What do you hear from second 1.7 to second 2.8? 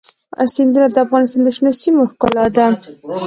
سیمو ښکلا ده.